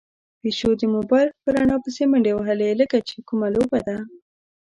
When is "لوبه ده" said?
3.55-3.97